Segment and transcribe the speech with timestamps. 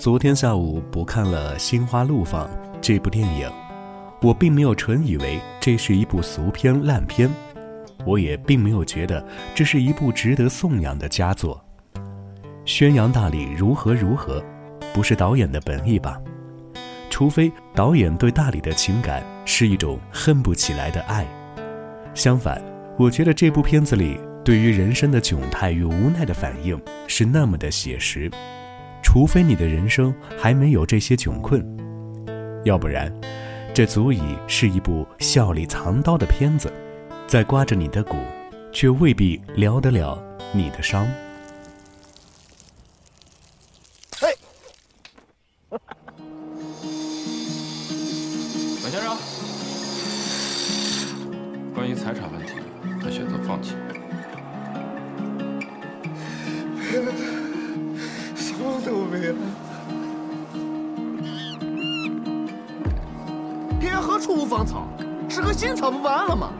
[0.00, 2.48] 昨天下午不看了《心花怒放》
[2.80, 3.52] 这部电影，
[4.22, 7.30] 我并没有纯以为这是一部俗片烂片，
[8.06, 9.22] 我也并没有觉得
[9.54, 11.62] 这是一部值得颂扬的佳作。
[12.64, 14.42] 宣扬大理如何如何，
[14.94, 16.18] 不是导演的本意吧？
[17.10, 21.26] 除非导演对大理的情感是一种恨不起来的爱。
[22.14, 22.58] 相反，
[22.98, 28.30] 我觉得这部片子里对于人生的窘态与无奈的反应是那么的写实。
[29.02, 31.64] 除非你的人生还没有这些窘困，
[32.64, 33.12] 要不然，
[33.74, 36.72] 这足以是一部笑里藏刀的片子，
[37.26, 38.16] 在刮着你的骨，
[38.72, 40.22] 却未必疗得了
[40.52, 41.06] 你的伤。
[44.20, 44.28] 嘿，
[45.70, 45.78] 马
[48.90, 49.16] 先生，
[51.74, 52.52] 关于财产问题，
[53.02, 53.74] 他选择放弃。
[63.80, 64.86] 天何处无芳草？
[65.26, 66.50] 吃颗新草不完了吗？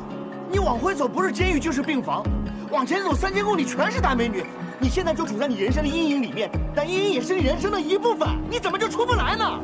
[0.51, 2.25] 你往回走不是监狱就是病房，
[2.71, 4.43] 往前走三千公里全是大美女。
[4.79, 9.61] 你现在就处在你人生的阴影里面，但阴影也是你人生的一部分，你怎么就出不来呢？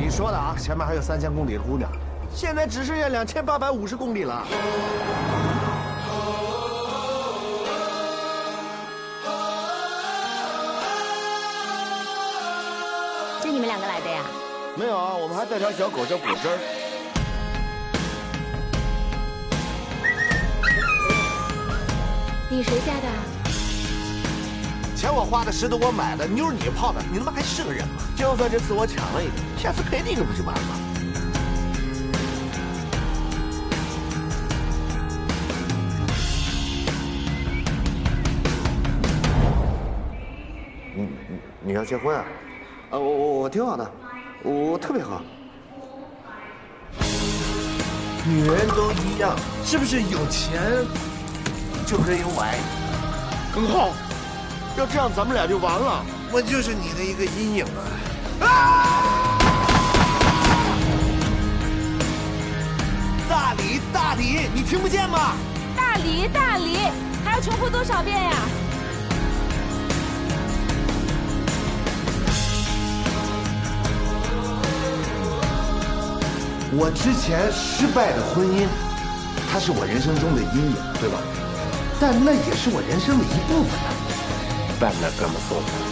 [0.00, 1.90] 你说的啊，前面还有三千公里的姑娘。
[2.32, 4.46] 现在只剩下两千八百五十公里了。
[13.42, 14.22] 就你们两个来的呀？
[14.76, 16.58] 没有啊，我们还带条小狗叫果汁儿。
[22.50, 23.08] 你谁家的？
[24.96, 28.02] 钱我花的，石头我买的，妞你泡的，你他妈还是个人吗？
[28.16, 30.74] 就算这次我抢了一个，下次赔你一个不就完了吗？
[40.94, 42.24] 你你你要结婚啊？
[42.90, 43.90] 啊，我我我挺好的，
[44.42, 45.20] 我特别好。
[48.24, 50.62] 女人都一样，是不是有钱
[51.86, 52.58] 就可以有爱？
[53.54, 53.90] 更好。
[54.76, 56.02] 要这样，咱们俩就完了。
[56.32, 57.64] 我就是你的一个阴影
[58.40, 58.46] 啊！
[58.46, 59.36] 啊！
[63.28, 65.36] 大理，大理，你听不见吗？
[65.76, 66.78] 大理，大理，
[67.24, 68.32] 还要重复多少遍呀？
[76.70, 78.66] 我之前失败的婚姻，
[79.50, 81.18] 它是我人生中的阴影，对吧？
[81.98, 83.88] 但那也是我人生的一部分呢。
[84.78, 85.87] 办了这么做。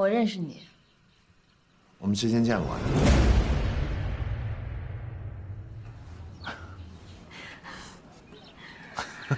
[0.00, 0.62] 我认识你，
[1.98, 2.74] 我们之前见过。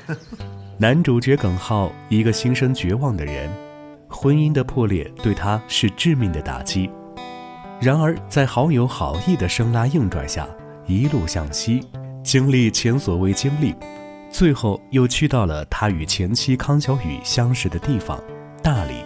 [0.79, 3.51] 男主角耿浩，一个心生绝望的人，
[4.09, 6.89] 婚姻的破裂对他是致命的打击。
[7.81, 10.49] 然而，在好友好意的生拉硬拽下，
[10.87, 11.85] 一路向西，
[12.23, 13.75] 经历前所未经历，
[14.31, 18.23] 最后又去到了他与前妻康小雨相识的地方——
[18.63, 19.02] 大理。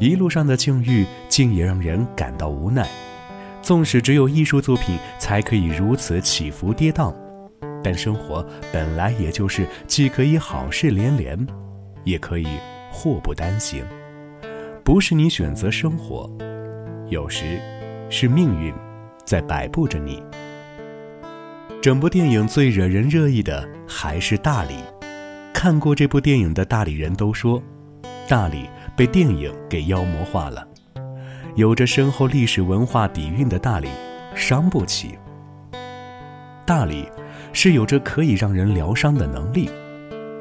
[0.00, 2.88] 一路上的境遇，竟也让人感到无奈。
[3.60, 7.14] 纵使只有艺术作品才可以如此起伏跌宕，
[7.84, 11.46] 但生活本来也就是既可以好事连连，
[12.02, 12.46] 也可以
[12.90, 13.84] 祸不单行。
[14.82, 16.28] 不是你选择生活，
[17.10, 17.60] 有时
[18.08, 18.72] 是命运
[19.26, 20.22] 在摆布着你。
[21.82, 24.76] 整部电影最惹人热议的还是大理。
[25.52, 27.62] 看过这部电影的大理人都说，
[28.26, 28.66] 大理。
[28.96, 30.66] 被电影给妖魔化了，
[31.56, 33.88] 有着深厚历史文化底蕴的大理，
[34.34, 35.18] 伤不起。
[36.66, 37.08] 大理
[37.52, 39.68] 是有着可以让人疗伤的能力，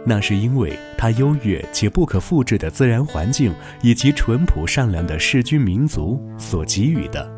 [0.06, 7.30] 那是因为它优越且不可复制的自然环境以及淳朴善良的世居民族所给予的。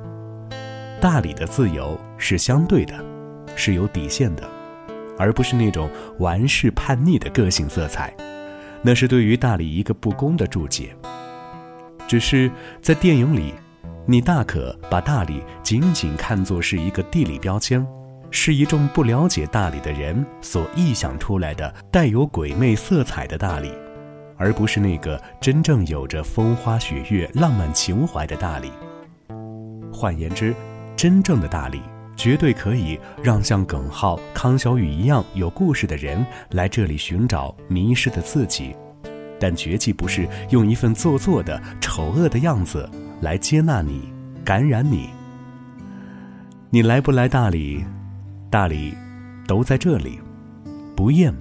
[0.99, 2.93] 大理的自由是相对的，
[3.55, 4.47] 是有底线的，
[5.17, 5.89] 而不是那种
[6.19, 8.13] 玩世叛逆的个性色彩。
[8.81, 10.95] 那是对于大理一个不公的注解。
[12.07, 12.51] 只是
[12.81, 13.53] 在电影里，
[14.05, 17.85] 你大可把大理仅仅看作是一个地理标签，
[18.31, 23.71] 是一众不了解大理的人所臆想出来的带有鬼魅色彩的大理，
[24.37, 28.71] 而不是那个真正有着风花雪月、浪漫情怀的大理。
[29.93, 30.53] 换言之，
[30.95, 31.81] 真正的大理
[32.21, 38.75] 绝对可以让像耿浩、康小雨一样有故事的人来这里寻找迷失的自己，
[39.39, 42.87] 但绝技不是用一份做作的丑恶的样子
[43.21, 44.07] 来接纳你、
[44.45, 45.09] 感染你。
[46.69, 47.83] 你来不来大理？
[48.51, 48.93] 大理
[49.47, 50.19] 都在这里，
[50.95, 51.33] 不艳，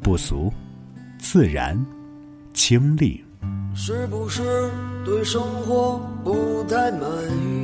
[0.00, 0.52] 不俗，
[1.18, 1.84] 自然，
[2.52, 3.24] 清丽。
[3.74, 4.70] 是不是
[5.04, 7.00] 对生活不太满
[7.32, 7.63] 意？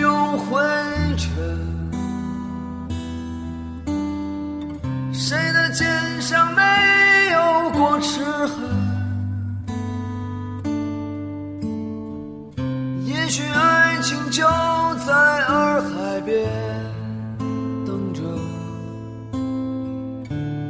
[0.00, 0.60] 有灰
[1.16, 1.28] 尘？
[5.12, 5.86] 谁的肩
[6.20, 6.62] 上没
[7.32, 8.54] 有过齿痕？
[13.04, 14.42] 也许爱情就
[15.06, 15.12] 在
[15.46, 16.46] 洱海边
[17.86, 18.20] 等着，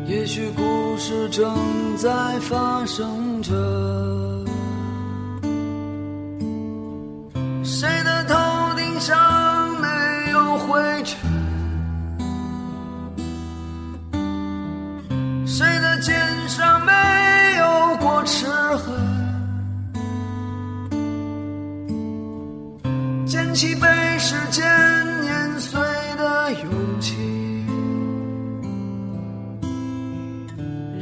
[0.06, 1.52] 也许故事正
[1.96, 2.10] 在
[2.40, 3.52] 发生着。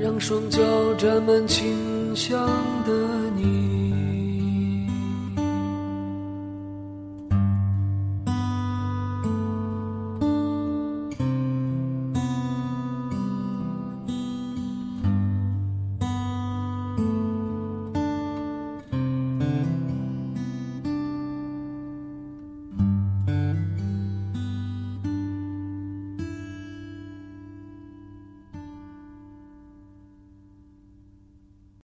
[0.02, 0.58] 让双脚
[0.98, 2.36] 沾满清香
[2.84, 2.92] 的
[3.36, 3.81] 你。